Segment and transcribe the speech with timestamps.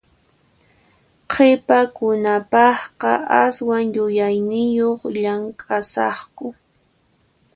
[1.31, 3.11] Qhipakunapaqqa
[3.43, 6.47] aswan yuyayniyuq llamk'asaqku.